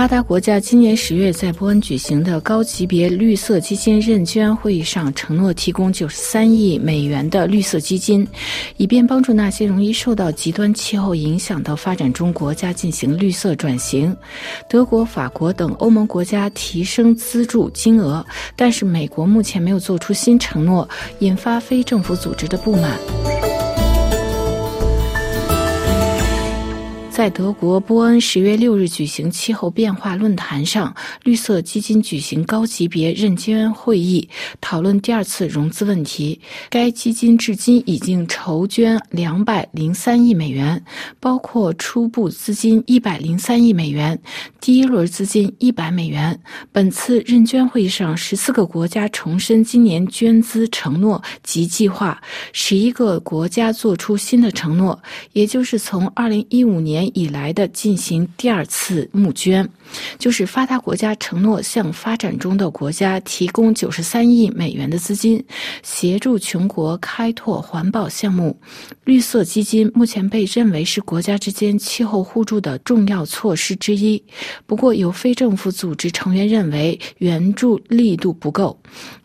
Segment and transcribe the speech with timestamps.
[0.00, 8.26] 发达国家今年十月在波恩举行的高级别绿色基金认捐会议上，承诺提供九十三亿美元的绿色基金，
[8.78, 14.16] 以便帮助那些容易受到极端气候影响的发展中国家进行绿色转型。
[14.70, 18.24] 德国、法国等欧盟国家提升资助金额，
[18.56, 20.88] 但是美国目前没有做出新承诺，
[21.18, 22.98] 引发非政府组织的不满。
[27.20, 34.26] 在德国波恩十月六日举行气候变化论坛上，绿色基金举行高级别认捐会议，
[34.58, 36.40] 讨论第二次融资问题。
[36.70, 40.82] 该基金至今已经筹捐两百零三亿美元，
[41.20, 44.18] 包括初步资金一百零三亿美元，
[44.60, 46.38] 第一轮资金一百美元。
[46.70, 52.20] 本次认捐会议上，十四个国家重申今年捐资承诺及计划，
[52.52, 55.00] 十一个国家做出新的承诺，
[55.32, 57.00] 也就是从二零一五年。
[57.14, 59.68] 以来的进行第二次募捐，
[60.18, 65.42] 就是发达国家承诺向发展中的国家提供九十三亿美元的资金，
[65.82, 68.58] 协助穷国开拓环保项目。
[69.04, 74.22] 绿色基金目前被认为是国家之间气候互助的重要措施之一。
[74.66, 78.80] 不过，有非政府组织成员认为援助力度不够。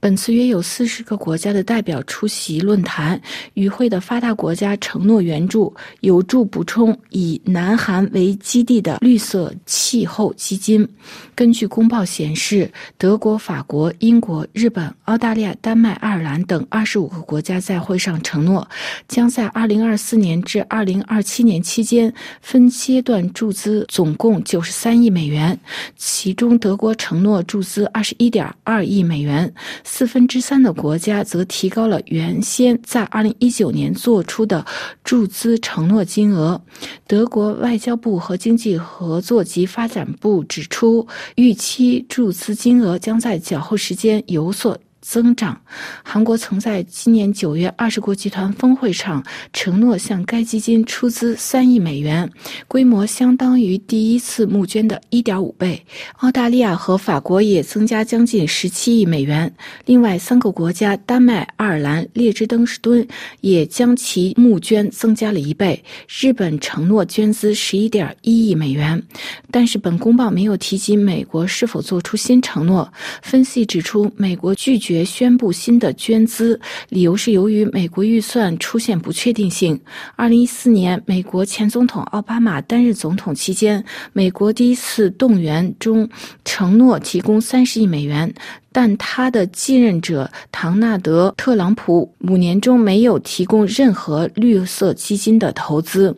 [0.00, 3.20] 本次约有四十个国家的代表出席论坛。
[3.54, 10.88] 与会的发达国家承诺援助，有助补充以南韩为基地的绿色气候基金。
[11.34, 18.66] 根据公报显示，德国、法国、英国、日本、澳大利亚、丹麦、爱尔兰等二十五个国家在会上承诺，
[19.08, 25.58] 将在二零二四年至二零二七年期间分阶段注资总共九十三亿美元，
[25.96, 29.52] 其中德国承诺注资二十一点二亿美元。
[29.92, 34.64] 四分之三的国家则提高了原先在二零一九年做出的
[35.02, 36.62] 注资承诺金额。
[37.08, 44.78] 德国外交部和经济合作及发展部指出，预期注资金额将在缴后时间有所。
[45.00, 45.60] 增长。
[46.02, 52.30] 韩国曾在今年九月二十国集团峰会上承诺向该基金出资三亿美元，
[52.68, 55.82] 规模相当于第一次募捐的一点五倍。
[56.18, 59.50] 澳大利亚和法国也增加将近十七亿美元。
[59.86, 63.06] 另外三个国家——丹麦、爱尔兰、列支敦士敦——
[63.40, 65.82] 也将其募捐增加了一倍。
[66.08, 69.02] 日本承诺捐资十一点一亿美元，
[69.50, 72.92] 但是本公报没有提及美国是否做出新承诺。
[73.22, 74.89] 分析指出，美国拒绝。
[75.04, 79.80] 宣布新的捐资，理由是由于美国预算出现不确定性。
[80.16, 86.08] 二零一四年，美国前总统奥巴马担任总统期间，美国第一次动员中
[86.44, 88.32] 承诺提供三十亿美元，
[88.72, 96.14] 但他的继任者唐纳德·特朗普五年中没有提供任何绿色基金的投资。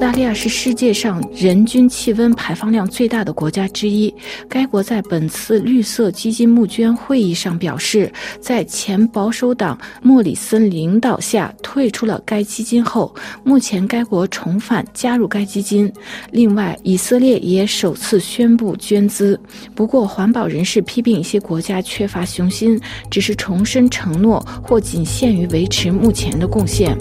[0.00, 4.12] 澳大利亚是世界上人均气温排放量最大的国家之一。
[4.48, 8.10] 该国在本次绿色基金募捐会议上表示，
[8.40, 15.92] 在前保守党莫里森领导下退出了该基金后，目前该国重返加入该基金。
[16.30, 19.38] 另外，以色列也首次宣布捐资。
[19.74, 26.96] 不过，环保人士批评一些国家缺乏雄心，只是重申承诺或仅限于维持目前的贡献。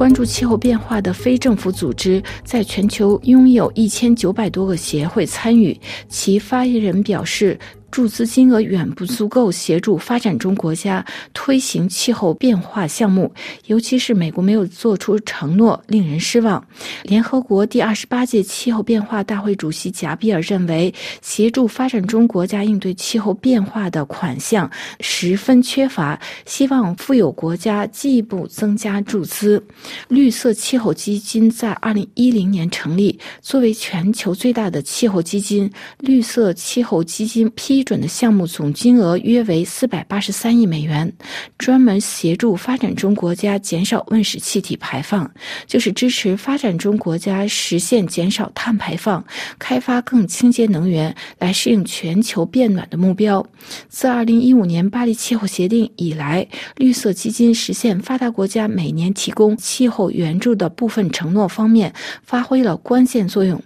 [0.00, 5.78] 关注气候变化的非政府组织在全球拥有一千九百多个协会参与，
[6.08, 7.58] 其发言人表示。
[7.90, 13.32] 注资金额远不足够协助发展中国家推行气候变化项目，
[13.66, 16.64] 尤其是美国没有做出承诺，令人失望。
[17.02, 24.70] 联合国第二十八届气候变化大会主席贾比尔认为，协助发展中国家应对气候变化的款项
[25.00, 29.62] 十分缺乏，希望富有国家进一步增加注资。
[30.08, 37.79] 绿色气候基金在二零一零年成立，作为全球最大的气候基金，绿色气候基金批。
[37.80, 41.10] 批准的项目总金额约为四百八十三亿美元，
[41.56, 45.30] 专门协助发展中国家减少温室气体排放，
[45.66, 49.24] 就是支持发展中国家实现减少碳排放、
[49.58, 53.46] 开发更清洁能源，来适应全球变暖的目标。
[53.88, 56.46] 自二零一五年巴黎气候协定以来，
[56.76, 63.58] 绿色基金实现发达国家每年提供气候援助的部分承诺方面发挥了关键作用。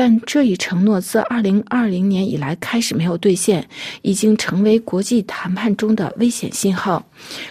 [0.00, 3.68] 但这一承诺自2020年以来开始没有兑现，
[4.00, 7.04] 已经成为国际谈判中的危险信号。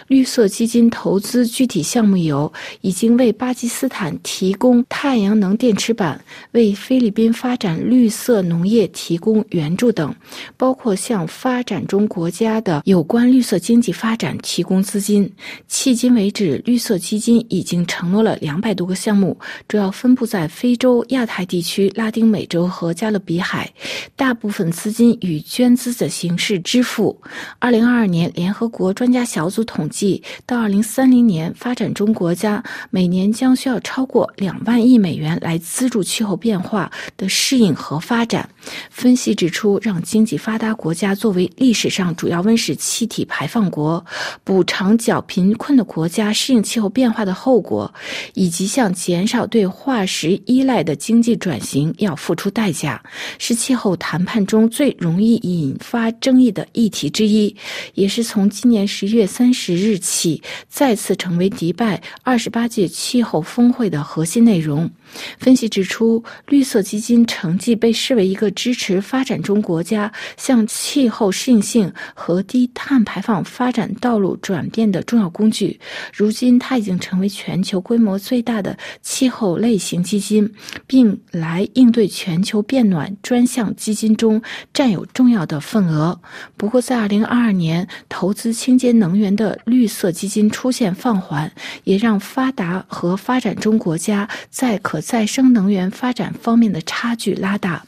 [0.07, 2.51] 绿色基金投资具体项目有：
[2.81, 6.19] 已经为巴基斯坦提供太阳能电池板，
[6.53, 10.11] 为菲律宾发展绿色农业提供援助等，
[10.57, 15.31] 包括向发展中国家的有关绿色经济发展提供资金。
[15.69, 19.37] 迄今为止，绿色基金已经承诺了两百多个项目，
[19.67, 23.71] 主要分布在非洲、亚太地区、拉丁美美洲和加勒比海，
[24.15, 27.21] 大部分资金以捐资的形式支付。
[27.59, 29.59] 二零二二年，联合国专家小组。
[29.69, 38.49] 统计到二零三零年，发展中国家每年将需要超过两万亿美元来资助气候变化的适应和发展。
[38.89, 44.03] 分析指出，让经济发达国家作为历史上主要温室气体排放国，
[44.43, 47.93] 补偿较贫困的国家适应气候变化的后果，
[48.33, 53.01] 以及向减少对化石依赖的经济转型要付出代价，
[53.37, 57.55] 是气候谈判中最容易引发争议的议题之一，
[57.93, 59.49] 也是从今年十月三。
[59.51, 64.89] 十日起，再次成为迪拜二十八届气候峰会的核心内容。
[65.37, 75.79] 分析指出，绿色基金成绩被视为一个支持发展中国家向气候适应性和低碳排放发展道路转变的重要工具。
[76.13, 80.49] 如今，它已经成为全球规模最大的气候类型基金，
[80.85, 84.41] 并来应对全球变暖专项基金中
[84.73, 86.19] 占有重要的份额。
[86.57, 91.49] 不过，在2022年，投资清洁能源的绿色基金出现放缓，
[91.83, 97.85] 也让发达和发展中国家在可再生能源发展方面的差距拉大，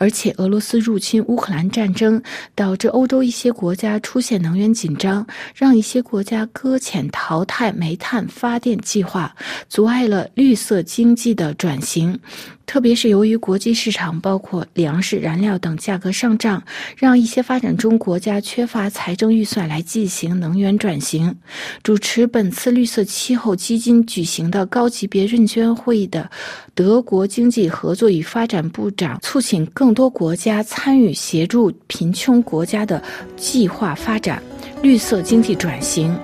[0.00, 2.22] 而且俄罗斯入侵乌克兰战争
[2.54, 9.36] 导致欧洲一些国家出现能源紧张，让一些国家搁浅淘汰煤炭发电计划，
[9.68, 12.18] 阻碍了绿色经济的转型。
[12.64, 16.62] 特别是由于国际市场包括粮食、燃料等价格上涨，
[16.96, 21.34] 让一些发展中国家缺乏财政预算来进行能源转型。
[21.82, 26.30] 主持本次绿色气候基金举行的高级别认捐会议的
[26.80, 33.02] 德国经济合作与发展部长促请更多国家参与协助贫穷国家的
[33.36, 34.42] 计划发展
[34.80, 36.18] 绿色经济转型。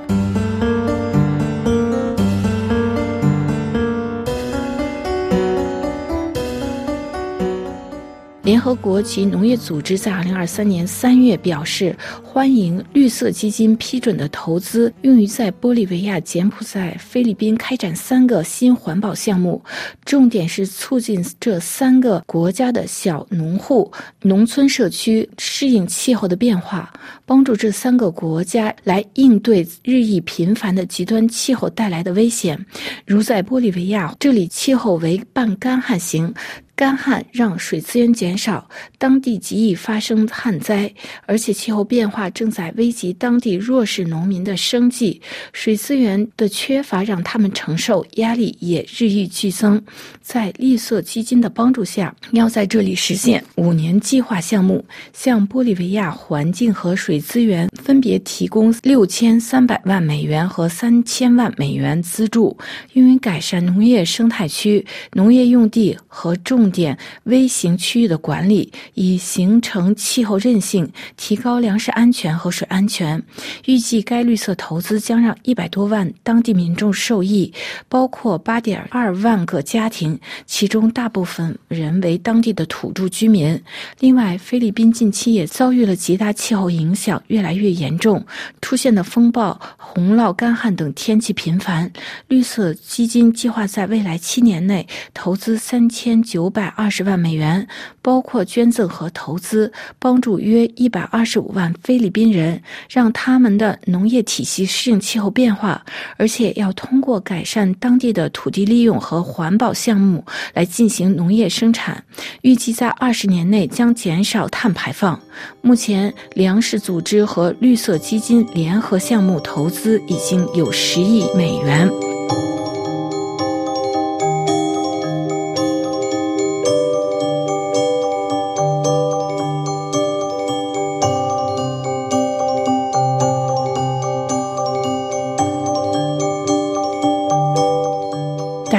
[8.46, 19.60] 联合国及农业组织在二零二三年三月表示，欢迎绿色基金批准的投资用于在玻利维亚、柬埔寨、菲律宾开展三个新环保项目，
[20.04, 23.90] 重点是促进这三个国家的小农户、
[24.22, 26.93] 农村社区适应气候的变化，
[27.25, 32.56] 帮助这三个国家来应对日益频繁的极端气候带来的危险。
[33.04, 36.32] 如在玻利维亚，这里气候为半干旱型。
[36.76, 38.69] 干旱让水资源减少，
[38.99, 40.93] 当地极易发生旱灾，
[41.25, 45.19] 而且气候变化正在危及当地弱势农民的生计。
[45.55, 49.82] 水资源的缺乏让他们承受压力也日益剧增。
[50.20, 54.84] 在绿色基金的帮助下，要在这里实现五年计划项目，
[55.14, 62.55] 向玻利维亚环境和水资源分别提供六千三百万美元和三千万美元资助，
[62.93, 64.84] 用于改善农业生态区、
[65.14, 66.65] 农业用地和种。
[66.66, 73.22] 重点微型区域的管理，以形成气候韧性，提高粮食安全和水安全。
[73.67, 77.52] 预计该绿色投资将让一百多万当地民众受益，
[77.88, 83.62] 包括八点二万个家庭，其中大部分人为当地的土著居民。
[84.00, 88.26] 另外，菲律宾近期也遭遇了极大气候影响，越来越严重，
[88.60, 91.93] 出现的风暴、洪涝、干旱等天气频繁。
[92.26, 96.52] 绿色基金计划在未来七年内投资三千九。
[96.56, 97.69] 百二十万美元，
[98.01, 105.84] 包括捐赠和投资，帮助约一百二十五万菲律宾人，让他们的农业体系适应气候变化，
[106.17, 112.03] 而且要通过改善当地的土地利用和环保项目来进行农业生产。
[112.41, 115.20] 预计在二十年内将减少碳排放。
[115.60, 122.16] 目前，粮食组织和绿色基金联合项目投资已经有十亿美元。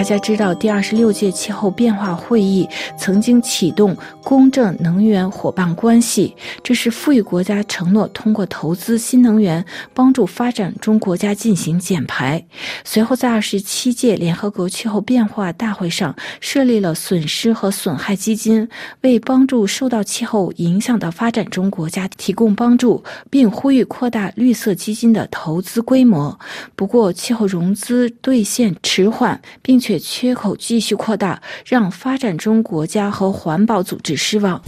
[0.08, 2.66] 大家知道，第二十六届气候变化会议
[2.98, 6.34] 曾经启动公正能源伙伴关系，
[6.64, 12.42] 这是富裕国家承诺通过投资新能源，帮助发展中国家进行减排。
[12.86, 18.70] 随后，在二十七届联合国气候变化大会上，设立了损失和损害基金，
[19.02, 26.40] 为帮助受到气候影响的发展中国家提供帮助，并呼吁扩大绿色基金的投资规模。
[26.78, 34.62] 不过，气候融资兑现迟缓，并且缺口继续扩大，让发展中国家和环保组织失望。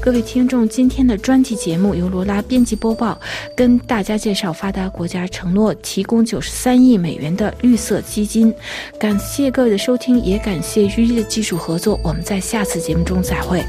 [0.00, 3.18] 各位听众，今天的专题节目由罗拉编辑播报，
[3.56, 8.52] 跟大家介绍发达国家承诺提供九十三亿美元的绿色基金。
[9.00, 11.98] 感谢各位的收听，也感谢日的技术合作。
[12.04, 13.64] 我们在下次节目中再会。